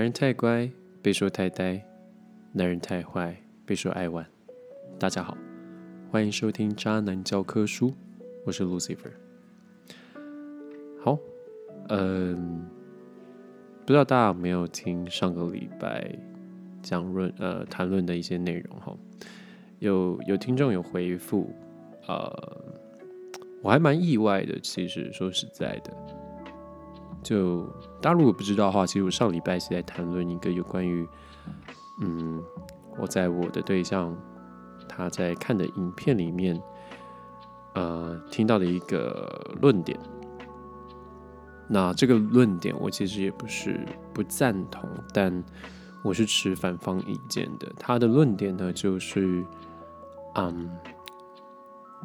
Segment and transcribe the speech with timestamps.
[0.00, 0.66] 男人太乖，
[1.02, 1.78] 被说太呆；
[2.54, 3.36] 男人太坏，
[3.66, 4.26] 被说爱玩。
[4.98, 5.36] 大家好，
[6.10, 7.88] 欢迎收听《渣男教科书》，
[8.46, 9.10] 我是 Lucifer。
[11.04, 11.18] 好，
[11.90, 12.64] 嗯，
[13.84, 16.10] 不知道大家有没有听上个礼拜
[16.80, 18.96] 讲论呃谈论的一些内容哈？
[19.80, 21.52] 有有听众有回复，
[22.08, 22.64] 呃，
[23.60, 25.92] 我还蛮意外的，其实说实在的。
[27.22, 27.62] 就
[28.00, 31.06] 大家如果不知道的话，其实我上礼拜是在谈论一个有关于，
[32.00, 32.42] 嗯，
[32.98, 34.16] 我在我的对象
[34.88, 36.60] 他在看的影片里面，
[37.74, 39.98] 呃，听到的一个论点。
[41.68, 45.44] 那这个论点我其实也不是不赞同，但
[46.02, 47.70] 我是持反方意见的。
[47.78, 49.44] 他的论点呢，就是，
[50.34, 50.70] 嗯。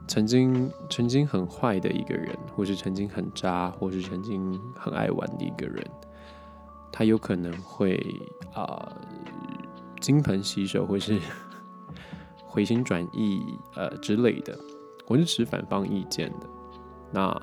[0.08, 5.84] 曾经曾经很坏的一个人，或是曾经很渣，或是曾经很爱玩的一个人，
[6.92, 8.00] 他有可能会
[8.54, 8.96] 啊
[10.00, 11.20] 金盆洗手，或是
[12.46, 14.58] 回心转意呃之类的。
[15.08, 16.48] 我是持反方意见的。
[17.12, 17.42] 那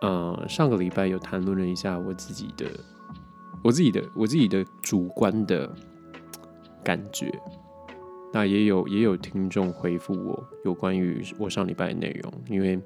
[0.00, 2.66] 呃上个礼拜有谈论了一下我自己的
[3.62, 5.74] 我自己的我自己的主观的
[6.82, 7.40] 感觉。
[8.34, 12.76] 那也有也有听众回复我有关于我上礼拜的内容，因为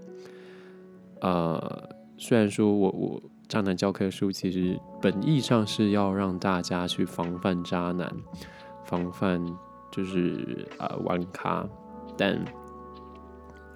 [1.22, 8.14] 呃，虽然说我我渣男教科书其实本意上是要让大家去防范渣男，
[8.84, 9.42] 防范
[9.91, 11.66] 就是啊玩咖，
[12.14, 12.38] 但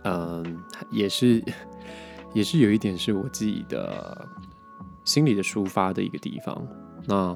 [0.04, 1.42] 嗯也是
[2.34, 4.28] 也是有一点是我自己的
[5.06, 6.66] 心里的抒发的一个地方。
[7.06, 7.34] 那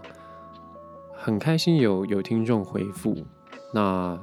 [1.15, 3.27] 很开心有有听众回复。
[3.77, 4.19] 那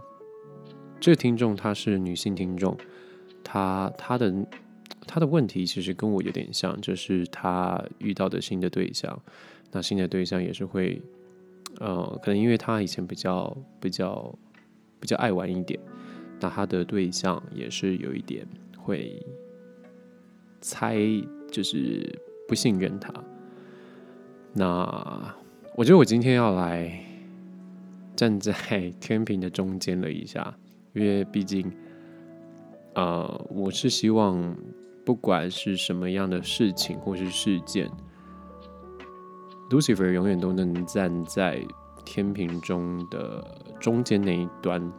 [0.99, 2.75] 这个听众她是女性听众，
[3.43, 4.33] 她她的
[5.05, 9.21] 她的问题其实跟我有点像，就是她遇到的新的对象，
[9.71, 10.99] 那新的对象也是会，
[11.79, 14.33] 呃，可能因为她以前比较比较
[14.99, 15.79] 比较爱玩一点，
[16.39, 18.47] 那她的对象也是有一点
[18.79, 19.23] 会
[20.61, 20.97] 猜，
[21.51, 23.13] 就是不信任她。
[24.53, 25.35] 那
[25.75, 27.12] 我觉得我今天要来。
[28.15, 28.53] 站在
[28.99, 30.55] 天平的中间了一下，
[30.93, 31.71] 因为毕竟，
[32.95, 34.55] 呃，我是希望
[35.05, 37.89] 不管是什么样的事情或是事件
[39.69, 41.65] ，Lucifer 永远都能站在
[42.05, 43.43] 天平中的
[43.79, 44.91] 中间那一端，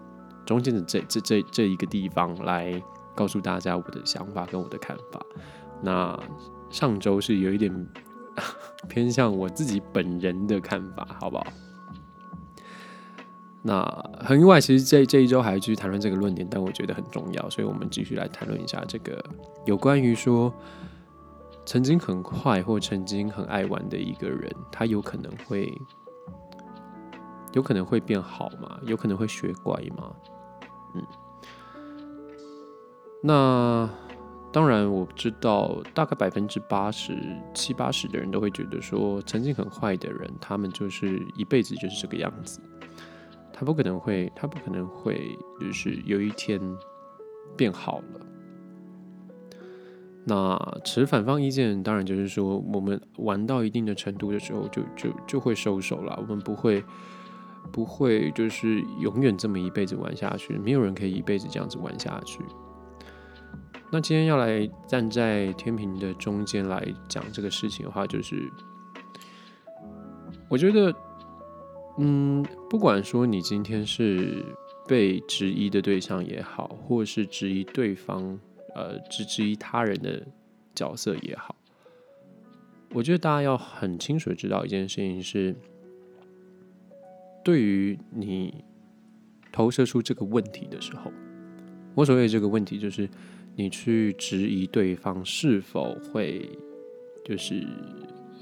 [0.44, 2.82] 中间的这这这这一个地方来
[3.14, 5.20] 告诉大家我的想法跟我的看法。
[5.82, 6.18] 那
[6.70, 7.72] 上周是有一点
[8.88, 11.46] 偏向我自己本人的看法，好不好？
[13.66, 13.82] 那
[14.20, 19.24] 很意外，其实这这一周还继续谈论这个论点，但我觉得很重要，所以我们继续来谈论一下这个
[19.64, 20.52] 有关于说
[21.64, 25.72] 曾经很坏或曾经很爱玩的一个人，他有可能会
[27.54, 28.78] 有可能会变好吗？
[28.82, 30.12] 有可能会学乖吗？
[30.94, 31.02] 嗯，
[33.22, 33.88] 那
[34.52, 37.16] 当然我知道，大概百分之八十
[37.54, 42.60] 七八十的人都会觉得说，曾经很坏的人，他们就是一辈子就是这个样子。
[43.64, 46.60] 不可能会，他不可能会，就是有一天
[47.56, 48.20] 变好了。
[50.26, 56.18] 那持反方意见，当然就是说，我们玩到一定的程度的时候，就就就会收手了。
[56.20, 56.82] 我们不会
[57.72, 62.40] 不会就是永远这么一辈子玩下去，没有人可以一辈子这样子玩下去。
[63.90, 68.50] 那今天要来站在天平的中间来讲这个事情的话，就是
[70.48, 70.94] 我觉得。
[71.96, 74.44] 嗯，不管说你今天是
[74.88, 78.36] 被质疑的对象也好，或是质疑对方，
[78.74, 80.26] 呃，质质疑他人的
[80.74, 81.54] 角色也好，
[82.90, 85.54] 我觉得大家要很清楚知道一件事情是，
[87.44, 88.64] 对于你
[89.52, 91.12] 投射出这个问题的时候，
[91.94, 93.08] 我所谓这个问题就是
[93.54, 96.50] 你去质疑对方是否会，
[97.24, 97.64] 就是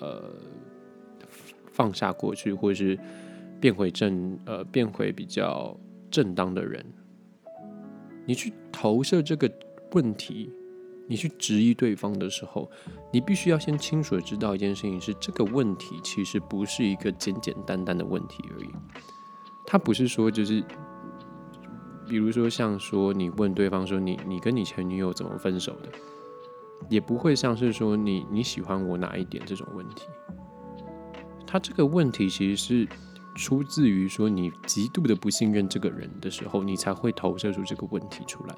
[0.00, 0.32] 呃
[1.70, 2.98] 放下过去，或是。
[3.62, 5.78] 变回正呃，变回比较
[6.10, 6.84] 正当的人。
[8.26, 9.48] 你去投射这个
[9.92, 10.50] 问题，
[11.06, 12.68] 你去质疑对方的时候，
[13.12, 18.68] 你必须要先清楚的知道一件事情：是这个问题其实不是一个简简单单的问题而已。
[19.64, 20.60] 他不是说就是，
[22.08, 25.88] 比如说像说你问对方说你你跟你前女友怎么分手的，
[26.88, 30.08] 也不会像是说你你喜欢我哪一点这种问题。
[31.46, 32.88] 他这个问题其实是。
[33.34, 38.56] 出自于说你极度的不信任这个人的时候，你才会投射出这个问题出来。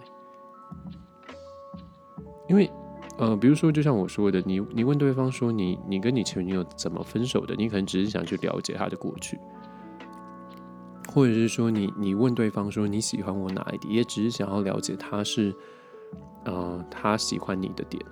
[2.49, 2.71] 因为
[3.17, 9.38] 呃，比如说，就像我说的，你你问对方说你你跟你前女友怎么分手的，你可能只是想去了解他的过去，
[11.09, 15.55] 或者是说你你问对方说你喜欢我哪一点，也只是想要了解他是
[16.44, 18.05] 呃他喜欢你的点。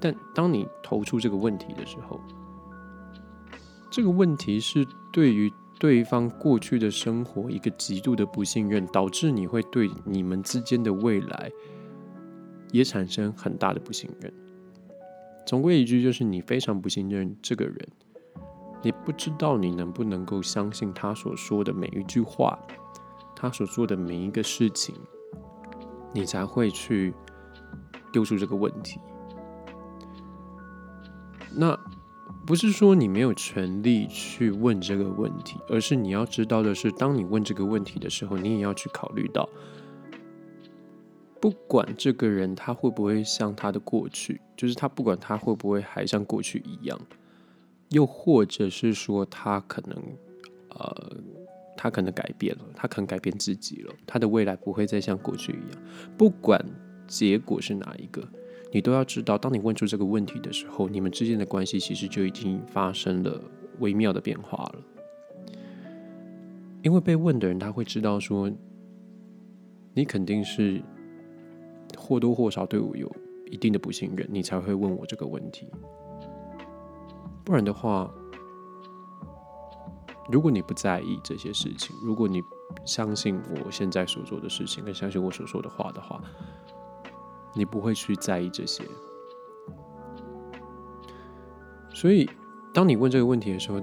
[0.00, 2.20] 但当你投出这个问题的时候，
[3.90, 11.50] 这个问题是对于对方过去的生活一个极度的不信任，导致你会对你们之间的未来。
[12.72, 14.30] 也产生很大的不信任。
[15.46, 17.88] 总归一句，就是你非常不信任这个人，
[18.82, 22.58] 你不知道你能不能够相信他所说的每一句话，
[23.36, 24.94] 他所做的每一个事情，
[26.12, 27.14] 你才会去
[28.12, 28.98] 丢出这个问题。
[31.54, 31.78] 那
[32.46, 39.48] 不是说你没有权利去问这个问题，而是你要知道的是，当你问这个问题的时候，你也要去考虑到。
[41.40, 46.96] 不管这个人他会不会像他的过去，就是他不管他会不会还像过去一样，
[47.90, 50.00] 又或者是说他可能，
[50.70, 51.16] 呃，
[51.76, 55.82] 他可能改变了，他可能改变自己了，他的未来不会再像过去一样。
[56.16, 56.64] 不管
[57.08, 58.26] 结果是哪一个，
[58.76, 63.40] 你都要知道，当你问出这个问题的时候，你们之间的关系其实就已经发生了
[63.78, 64.82] 微妙的变化了。
[66.82, 68.52] 因为被问的人他会知道说，
[69.94, 70.82] 你肯定是。
[71.96, 73.10] 或多或少对我有
[73.50, 75.66] 一定的不信任，你才会问我这个问题。
[77.44, 78.12] 不然的话，
[80.30, 82.42] 如果你不在意这些事情，如果你
[82.84, 86.20] 相信我现在所做的事情，跟相信我所说的话的话，
[87.56, 88.84] 你不会去在意这些。
[91.92, 92.28] 所以，
[92.74, 93.80] 当你问这个问题的时候，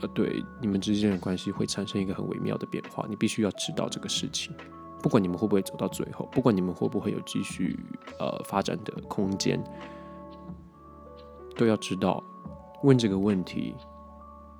[0.00, 4.52] 呃，对你们之间的关系会产生一个很微妙的变化，你必须要知道这个事情。
[5.00, 7.78] 不管你们会不会走到最后，不管你们会不会有继续
[8.18, 9.62] 呃发展的空间，
[11.56, 12.22] 都要知道，
[12.82, 13.74] 问这个问题，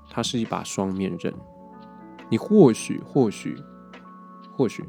[0.08, 1.34] 它是一把双面刃。
[2.30, 3.56] 你或许或许
[4.56, 4.84] 或许，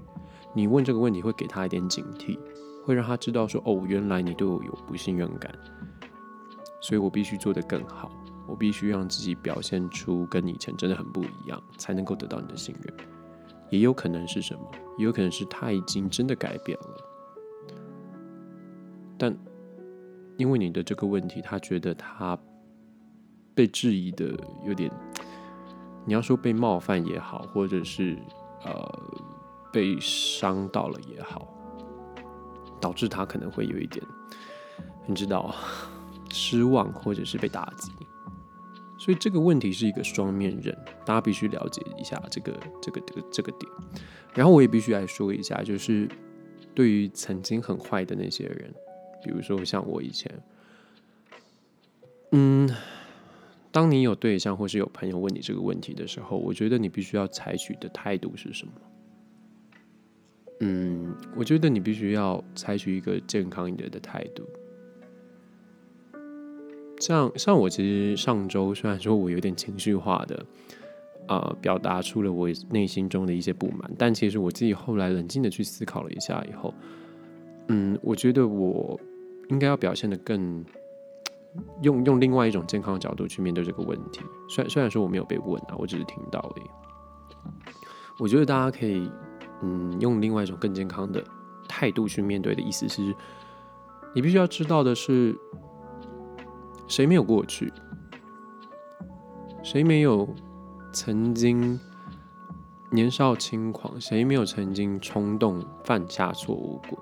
[0.53, 2.37] 你问这个问题会给他一点警惕，
[2.83, 5.53] 会让他知道说，哦，原来你对我有不信任感，
[6.81, 8.11] 所以我必须做得更好，
[8.47, 12.93] 我必须让自己表现出跟以前真的很不一样，才能够得到你的信任。
[13.69, 14.61] 也有可能是什么？
[14.97, 17.77] 也有可能是他已经真的改变了，
[19.17, 19.35] 但
[20.37, 22.37] 因为你的这个问题，他觉得他
[23.53, 24.35] 被质疑的
[24.65, 24.91] 有点，
[26.05, 28.17] 你要说被冒犯也好，或者是
[28.65, 28.99] 呃
[29.71, 31.47] 被伤到了也好，
[32.81, 34.03] 导致他可能会有一点，
[35.05, 35.55] 你知道，
[36.31, 37.91] 失望或者是被打击。
[38.97, 43.71] 所以这个问题是一个双面人，大家必须了解一下这个这个这个这个点。
[44.33, 46.07] 然后我也必须来说一下，就是
[46.75, 48.71] 对于曾经很坏的那些人，
[49.23, 50.31] 比如说像我以前，
[52.31, 52.69] 嗯，
[53.71, 58.73] 当你有对象或是有朋友问你这个问题的时候，我觉得你必须要采取的态度是什么？
[60.63, 64.47] 嗯，我觉得你必须要采取一个健康一点的态度。
[66.99, 70.45] 像像我其实上周虽然说我有点情绪化的，
[71.27, 76.71] 呃，表达出了我内心中的一些不满，但其实我自己后来冷静的去思考了一下以后，
[77.69, 78.99] 嗯，我觉得我
[79.49, 80.63] 应该要表现的更
[81.81, 84.21] 用用另外一种健康的角度去面对这个问题。
[84.47, 86.65] 虽然虽然说我没有被问啊，我只是听到而已。
[88.19, 89.09] 我觉得大家可以
[89.61, 91.23] 嗯用另外一种更健康的
[91.67, 93.15] 态度去面对的意思是，
[94.13, 95.37] 你必须要知道的是。
[96.87, 97.71] 谁没有过去？
[99.63, 100.27] 谁没有
[100.91, 101.79] 曾经
[102.89, 104.01] 年少轻狂？
[104.01, 106.99] 谁没有曾经冲动犯下错误过？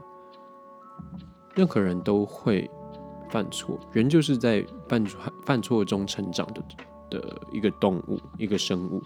[1.55, 2.69] 任何人都会
[3.31, 6.63] 犯错，人就是在犯错犯错中成长的
[7.09, 9.01] 的一个动物，一个生物。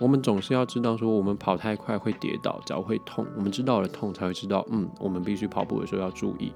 [0.00, 3.26] 我们总是要知道，说我们跑太快会跌倒，脚会痛。
[3.36, 6.52] 我们知道了痛，才会知道，嗯，我们必须跑步的时候要注意。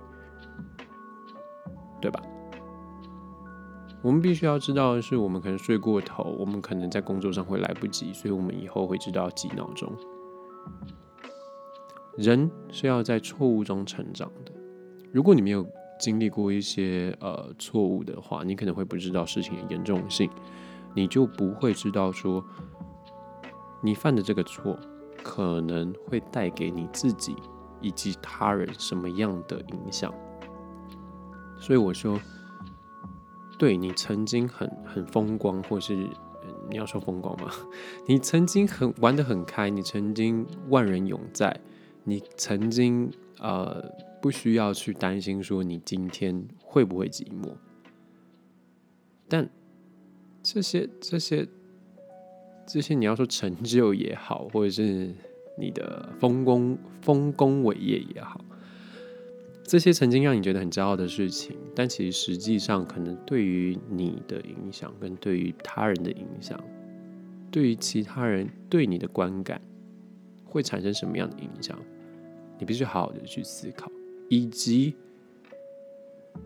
[2.01, 2.23] 对吧？
[4.01, 9.93] 我们必须要知道的是，我们可能睡过头，我们可能在工作上会来不及，所以我们以后会知道记闹钟。
[12.17, 14.53] 人是要在错误中成长的。
[15.13, 15.67] 如果你没有
[15.99, 20.31] 经历过一些呃错误的话，你可能会不知道事情的严重性，
[20.95, 22.45] 你就不会知道说
[23.81, 24.79] 你犯的这个错
[25.23, 27.37] 可能会带给你自己
[27.81, 30.13] 以及他人什么样的影响。
[31.59, 32.21] 所以我说，
[33.59, 35.95] 对你曾经很很风光，或是
[36.71, 37.51] 你要说风光吗？
[38.07, 41.61] 你曾经很玩得很开，你曾经万人永在，
[42.05, 43.85] 你曾经呃
[44.23, 47.53] 不需要去担心说你今天会不会寂寞。
[49.29, 49.51] 但
[50.43, 51.47] 这些这些
[52.69, 55.11] 这些，你要说成就也好，或者是
[55.57, 58.45] 你的丰功丰功伟业也好，
[59.65, 66.63] 这些曾经让你觉得很骄傲的事情，但其实实际上可能对于你的影响，跟对于他人的影响，
[67.51, 69.59] 对于其他人对你的观感，
[70.45, 71.79] 会产生什么样的影响？
[72.59, 73.91] 你必须好好的去思考。
[74.29, 74.95] 以及，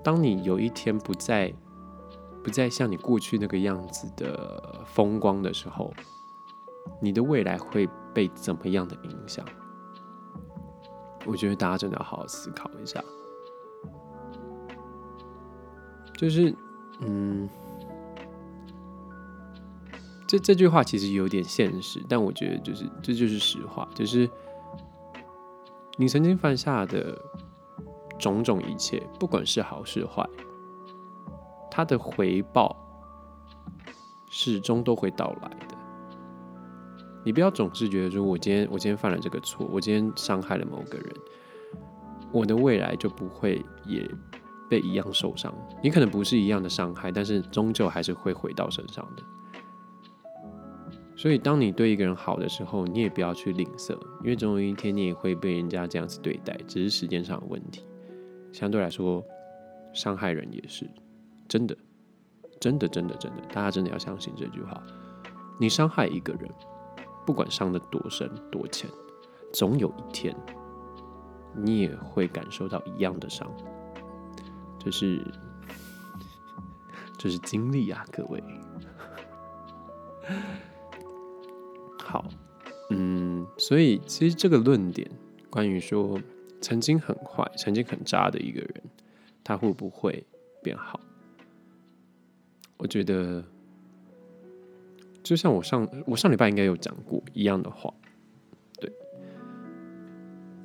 [0.04, 1.52] 当你有一天不再
[2.42, 5.92] 不再像你过去那个样子的风光的时候，
[7.00, 9.44] 你的未来会被怎么样的影响？
[11.24, 13.02] 我觉得大家真的要好好思考一下。
[16.16, 16.54] 就是，
[17.00, 17.48] 嗯，
[20.26, 24.28] 这这句话其实有点现实，但我觉得就是这就是实话，就是
[25.96, 27.16] 你曾经犯下的。
[28.18, 30.24] 种种一切，不管是好是坏，
[31.74, 32.76] 它的回报
[34.28, 35.74] 始终都会到来的。
[37.24, 41.14] 你不要总是觉得说，我今天我今天犯了这个错，我今天伤害了某个人，
[42.30, 44.06] 我的未来就不会也
[44.68, 45.50] 被一样受伤。
[45.82, 49.22] 你可能不是一样的伤害，但是终究还是会回到身上的。
[51.16, 57.82] 所以，当你对一个人好的时候，你也不要去吝啬，因为总有一天你也会被人家这样子对待，只是时间上的问题。
[58.52, 59.24] 相对来说，
[59.94, 60.84] 伤害人也是
[61.52, 61.76] 真的，
[62.58, 64.82] 真的，真的，真的，大家真的要相信这句话。
[65.60, 66.50] 你伤害一个人，
[67.26, 68.88] 不管伤的多深多浅，
[69.52, 70.34] 总有一天，
[71.54, 73.46] 你也会感受到一样的伤。
[74.78, 75.22] 这是，
[77.20, 78.42] 这是经历啊，各位。
[82.02, 82.24] 好，
[82.88, 85.06] 嗯，所以其实这个论点，
[85.50, 86.18] 关于说。
[86.62, 88.82] 曾经很坏、曾经很渣的一个人，
[89.42, 90.24] 他会不会
[90.62, 91.00] 变好？
[92.82, 93.44] 我觉得，
[95.22, 97.94] 就像我上我上礼拜应该有讲过一样的话，
[98.80, 98.92] 对，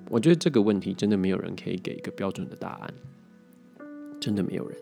[0.10, 2.92] 我觉得这个问题真的没有人可以给一个标准的答案，
[4.20, 4.76] 真的没有人。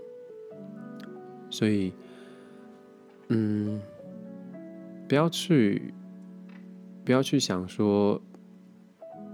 [1.50, 1.92] 所以，
[3.28, 3.82] 嗯，
[5.10, 5.94] 不要去，
[7.04, 8.22] 不要去想说。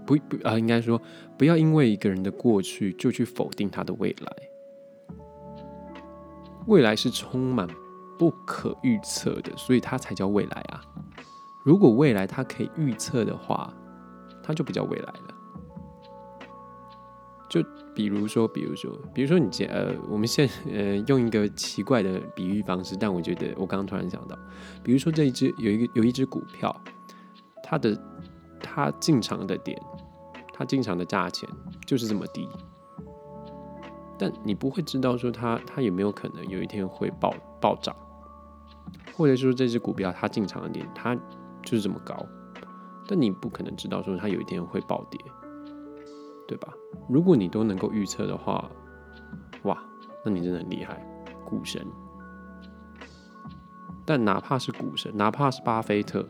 [0.04, 1.00] 不不啊，应该说
[1.38, 4.36] 不要因为一个人的过去就去否定他的未来。
[6.66, 7.68] 未来是充满
[8.22, 10.80] 不可预测的，所以它才叫未来啊。
[11.64, 13.74] 如果未来它可以预测的话，
[14.44, 15.34] 它就不叫未来了。
[17.50, 17.60] 就
[17.92, 24.38] 比如说，比如说，比如说，你呃，我们现呃用一个奇怪的比喻方式，但我觉得我刚刚突然想到，
[24.84, 26.80] 比如说这一只有一个有一只股票，
[27.64, 28.00] 它的。
[28.64, 29.76] 它进场的点，
[30.54, 31.48] 它进场的价钱
[31.84, 32.48] 就是这么低，
[34.16, 37.94] 但你不会知道说它它有没有可能有一天会暴暴涨，
[39.14, 41.14] 或者说这只股票它进场的点它
[41.62, 42.26] 就是这么高，
[43.06, 45.20] 但你不可能知道说它有一天会暴跌，
[46.48, 46.72] 对吧？
[47.08, 48.70] 如果你都能够预测的话，
[49.64, 49.82] 哇，
[50.24, 51.04] 那你真的很厉害，
[51.44, 51.86] 股神。
[54.04, 56.28] 但哪怕是股神，哪怕是巴菲特。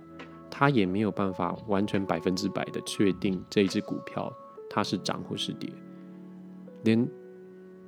[0.55, 4.31] 他也没有办法完全百分之百的确定这一只股票
[4.69, 5.73] 它是涨或是跌，
[6.85, 7.09] 连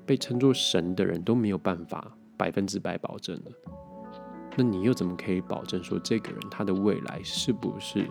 [0.06, 3.52] 被称作神的人都没有办法百分之百保证了。
[4.56, 8.10] 那你又怎么可以保证说这个人他的未来是不是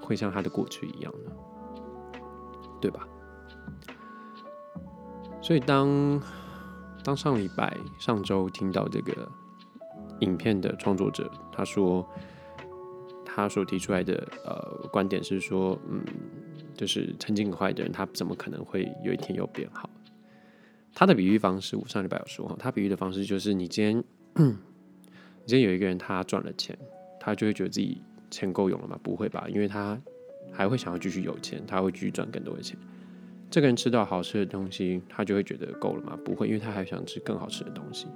[0.00, 1.32] 会像他的过去一样呢？
[2.80, 3.06] 对吧？
[5.40, 6.22] 所以当
[7.02, 9.30] 当上礼拜上周听到这个
[10.20, 12.08] 影片的创作者他说。
[13.40, 16.04] 他所提出来的呃观点是说，嗯，
[16.74, 19.88] 就是曾经很坏的人，他怎么可能会有一天又变好？
[20.92, 24.04] 他的比喻方式，我上礼拜有说哈，他比喻的方式就是，你今天，
[25.48, 26.76] 你今天有一个人他赚了钱，
[27.18, 29.00] 他就会觉得自己钱够用了吗？
[29.02, 29.98] 不会吧，因为他
[30.52, 32.76] 还会想要继续有钱，他会继续赚更多的钱。
[33.48, 36.18] 这个人吃到好吃的东西，他就会觉得够了吗？
[36.22, 38.08] 不会，因为他还想吃更好吃的东西。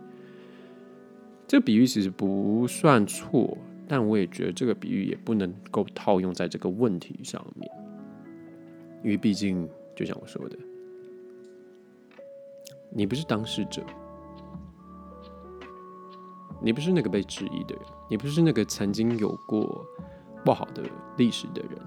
[1.48, 3.56] 这个比喻其实不算错。
[3.88, 7.70] 但我也觉得这个比喻也不能够套用在这个问题上面，
[9.02, 10.56] 因为毕竟就像我说的，
[12.90, 13.82] 你不是当事者，
[16.62, 19.85] 你不是那个被质疑的人，你不是那个曾经有过
[20.45, 20.83] 不好的
[21.16, 21.78] 历史的人，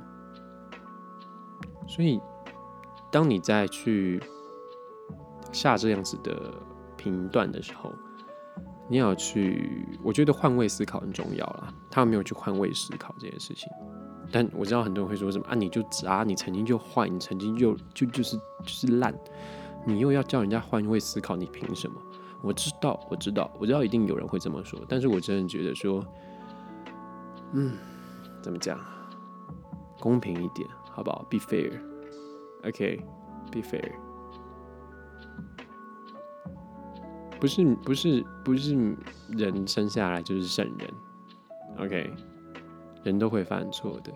[1.88, 2.20] 所以
[3.12, 4.22] 当你在去
[5.52, 6.54] 下这样子的
[6.98, 7.92] 评断的时候。
[8.88, 11.74] 你要去，我觉得换位思考很重要啦。
[11.90, 13.68] 他没有去换位思考这件事情，
[14.32, 19.12] 但我知道很多人会说什么啊，你就渣，你曾经就坏，你曾经就就就是就是烂，
[19.88, 22.00] 你又要叫人家换位思考，你凭什么？
[22.46, 26.06] 我知道，我知道，我知道，一定有人会这么说，但是我真的觉得说，
[27.54, 27.74] 嗯，
[28.42, 28.80] 怎么讲？
[30.00, 33.02] 公平一点，好不好？Be fair，OK，Be
[33.62, 33.92] fair。
[37.40, 38.96] 不是不是不是
[39.30, 40.90] 人生下来就是圣人
[41.78, 42.14] ，OK，
[43.04, 44.12] 人都会犯错的，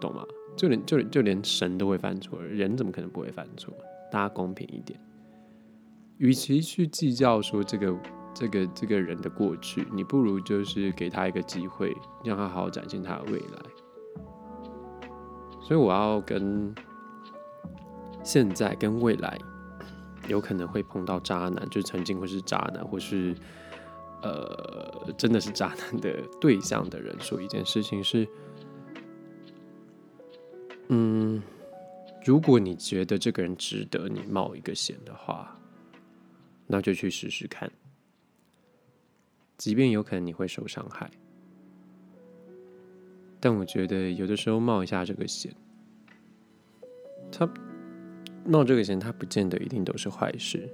[0.00, 0.24] 懂吗？
[0.56, 3.74] 就连就连就连神都会犯错，人怎么可能不会犯错？
[4.10, 4.98] 大家公平一点，
[6.18, 7.96] 与其去计较说这个
[8.32, 15.08] 这个这个人的过去，你不如就是给他一个机会，让他好好展现他的未来。
[15.60, 16.74] 所以我要跟
[18.22, 19.38] 现在跟未来。
[20.26, 23.34] 有可能会碰到渣男，就曾经会是渣男，或是
[24.22, 28.26] 呃，真的是渣男的对象的人说一件事情是：
[30.88, 31.42] 嗯，
[32.24, 35.54] 如果你觉得这个人值得你冒一个险的话，
[36.66, 37.70] 那就去试试看，
[39.56, 41.10] 即便有可能你会受伤害，
[43.40, 45.54] 但我觉得有的时候冒一下这个险，
[47.30, 47.48] 他。
[48.46, 50.68] 冒这个险，他不见得一定都是坏事，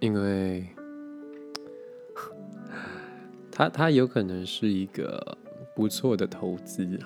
[0.00, 0.66] 因为，
[3.52, 5.36] 他他有可能是一个
[5.76, 6.98] 不错的投资。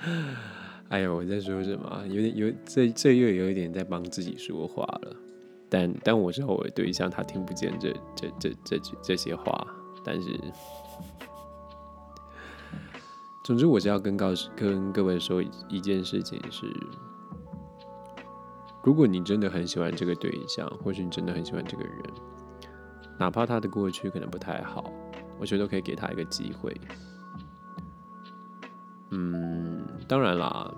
[0.88, 2.06] 哎呦，我在说什么？
[2.08, 5.14] 有点有这这又有一点在帮自己说话了。
[5.70, 9.66] 但但我知道我的对象他听不见这这这这句这些话，
[10.04, 10.38] 但是，
[13.44, 16.66] 总之我是要跟告跟各位说一件事情是。
[18.82, 22.00] 如果你真的很喜欢这个对象，或是你真的很喜欢这个人，
[23.18, 24.92] 哪怕他的过去可能不太好，
[25.40, 26.72] 我觉得都可以给他一个机会。
[29.10, 30.72] 嗯，当然啦，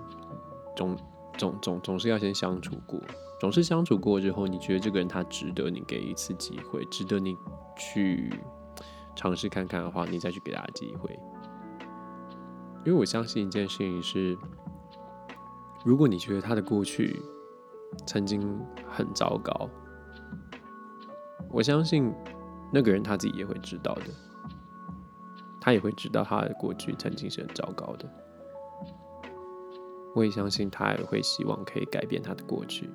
[0.75, 0.97] 总
[1.37, 2.99] 总总总是要先相处过，
[3.39, 7.37] 总是相处过之后，你觉得这个人他值得你给一次机会，值得你
[7.77, 8.33] 去
[9.15, 11.17] 尝试看看的话，你再去给他机会。
[12.85, 14.37] 因为我相信一件事情是，
[15.85, 17.21] 如果你觉得他的过去，
[18.05, 19.69] 曾经很糟糕，
[21.49, 22.13] 我相信
[22.73, 24.05] 那个人他自己也会知道的，
[25.61, 28.09] 他也会知道他的过去曾经是很糟糕的。
[30.15, 32.89] 我也相信他也会希望可以改变他的过去，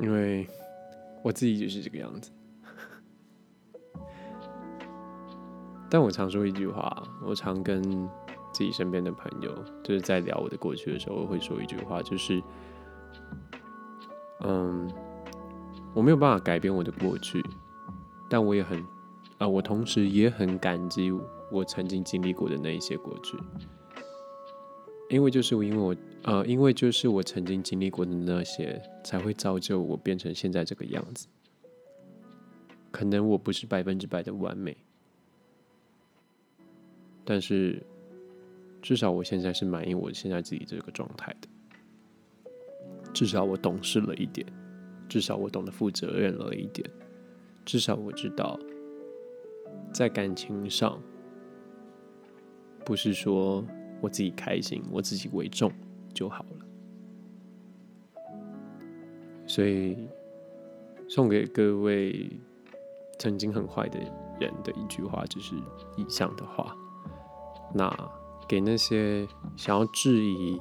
[0.00, 0.46] 因为
[1.22, 2.30] 我自己就是这个样子。
[5.90, 7.82] 但我常说一句话，我常跟
[8.52, 12.42] 自己身边的朋友就是在聊我的过去的时候，我会说一句话，就是。
[14.42, 14.90] 嗯，
[15.92, 17.44] 我没有办法改变我的过去，
[18.26, 18.82] 但我也很，
[19.36, 21.12] 啊，我同时也很感激
[21.52, 23.36] 我曾经经历过的那一些过去，
[25.10, 31.26] 因为就是因为我，呃，因为就是我曾经经历过的那些，才会造就我变成现在这个样子。
[32.90, 34.76] 可能我不是百分之百的完美，
[37.24, 37.82] 但是
[38.82, 41.48] 至少我现在是满意我现在自己这个状态的。
[43.14, 44.46] 至少我懂事了一点，
[45.08, 46.88] 至少我懂得负责任了一点，
[47.64, 48.58] 至少我知道，
[49.92, 51.00] 在感情上，
[52.84, 53.64] 不是说
[54.00, 55.72] 我自己开心，我自己为重
[56.14, 56.66] 就好了。
[59.46, 60.08] 所以，
[61.08, 62.30] 送给各位
[63.18, 63.98] 曾经很坏的
[64.40, 65.54] 人的一句话，就是
[65.96, 66.76] 以上的话。
[67.74, 67.90] 那
[68.48, 70.60] 给那些想要质疑。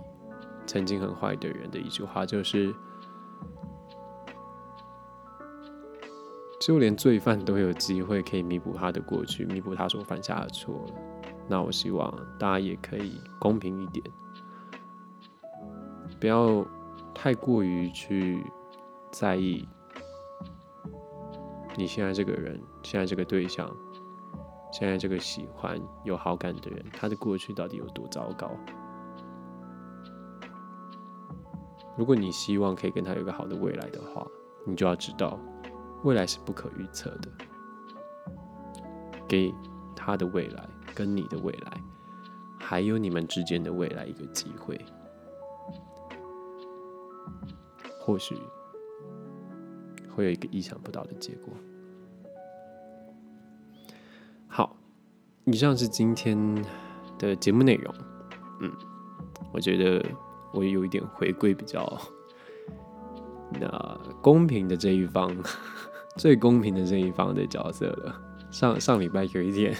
[0.67, 2.71] 曾经很坏的人的一句话就是：
[6.61, 10.85] 就连罪犯都有机会可以弥补他的过去，弥补他所犯下的错。
[11.47, 14.05] 那我希望大家也可以公平一点，
[16.19, 16.65] 不要
[17.13, 18.43] 太过于去
[19.11, 19.67] 在意
[21.75, 23.73] 你现在这个人、现在这个对象、
[24.71, 28.51] 现在这个喜欢有好感的人，他的过去到底有多糟糕。
[31.97, 34.27] 如果你希望可以跟他有个好的未来的话，
[34.65, 35.39] 你就要知道，
[36.03, 37.29] 未来是不可预测的。
[39.27, 39.53] 给
[39.95, 41.81] 他的未来，跟你的未来，
[42.57, 44.79] 还有你们之间的未来一个机会，
[48.09, 48.35] 或许
[50.15, 51.53] 会有一个意想不到的结果。
[54.47, 54.75] 好，
[55.45, 56.65] 以上是今天
[57.19, 57.93] 的节目内容。
[58.61, 58.71] 嗯，
[59.53, 60.03] 我觉得。
[60.51, 61.87] 我有一点回归比较
[63.51, 63.69] 那
[64.19, 65.31] 公平的这一方，
[66.17, 68.19] 最公平的这一方的角色了。
[68.49, 69.77] 上上礼拜有一点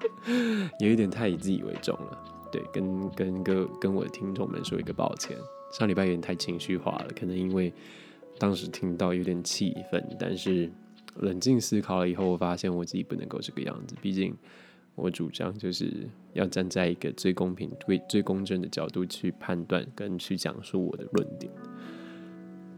[0.80, 2.18] 有一点太以自己为重了。
[2.50, 5.36] 对，跟跟各跟我的听众们说一个抱歉，
[5.70, 7.72] 上礼拜有点太情绪化了，可能因为
[8.38, 10.70] 当时听到有点气愤，但是
[11.16, 14.36] 冷静思考了以后，我发现我自己不能够这个样子，毕竟
[14.94, 21.52] 我主张就是要站在一个最公平、最最公正的角度去判断跟去讲述我的论点，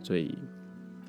[0.02, 0.34] 所以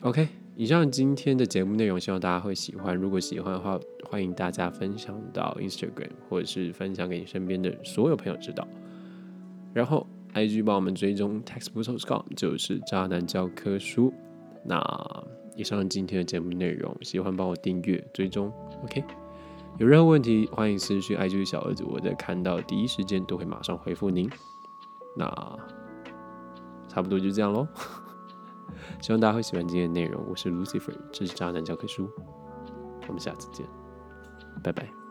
[0.01, 0.27] OK。
[0.55, 2.95] 以上今天的节目内容，希望大家会喜欢。
[2.95, 8.67] 如果喜欢的话，欢迎大家分享到 Instagram，或者是分享给你身边的所有朋友知道。
[9.73, 14.13] 然后 IG 帮我们追踪 Textbook.com，就是渣男教科书。
[14.65, 14.81] 那
[15.55, 18.51] 以上今天的节目内容，喜欢帮我订阅追踪。
[18.83, 19.03] OK，
[19.77, 24.29] 有任何问题欢迎私讯 IG 小儿子，我在看到第一时间都会马上回复您。
[25.15, 25.27] 那
[26.87, 27.67] 差不多就这样喽。
[29.01, 30.23] 希望大家会喜欢今天的内容。
[30.27, 32.09] 我是 Lucifer，这是渣男教科书。
[33.07, 33.65] 我们下次见，
[34.63, 35.02] 拜拜。